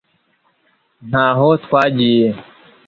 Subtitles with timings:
[1.09, 2.27] ntaho twagiye